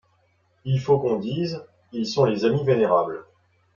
Il 0.65 0.79
faut 0.79 0.97
qu'on 0.97 1.19
dise: 1.19 1.63
-Ils 1.91 2.07
sont 2.07 2.25
les 2.25 2.43
amis 2.43 2.63
vénérables 2.65 3.23